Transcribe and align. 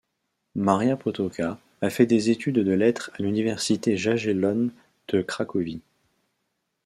Maria 0.55 0.97
Potocka 0.97 1.59
a 1.83 1.89
fait 1.91 2.07
des 2.07 2.31
études 2.31 2.57
de 2.57 2.71
lettres 2.71 3.11
à 3.13 3.21
l'université 3.21 3.97
Jagellonne 3.97 4.71
de 5.09 5.21
Cracovie. 5.21 5.83